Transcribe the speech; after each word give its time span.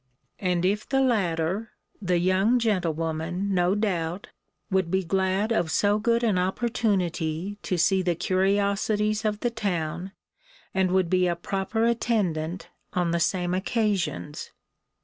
And 0.39 0.65
if 0.65 0.89
the 0.89 0.99
latter, 0.99 1.73
the 2.01 2.17
young 2.17 2.57
gentlewoman, 2.57 3.53
no 3.53 3.75
doubt, 3.75 4.29
would 4.71 4.89
be 4.89 5.03
glad 5.03 5.51
of 5.53 5.69
so 5.69 5.99
good 5.99 6.23
an 6.23 6.39
opportunity 6.39 7.59
to 7.61 7.77
see 7.77 8.01
the 8.01 8.15
curiosities 8.15 9.23
of 9.25 9.41
the 9.41 9.51
town, 9.51 10.13
and 10.73 10.89
would 10.89 11.07
be 11.11 11.27
a 11.27 11.35
proper 11.35 11.85
attendant 11.85 12.67
on 12.93 13.11
the 13.11 13.19
same 13.19 13.53
occasions. 13.53 14.49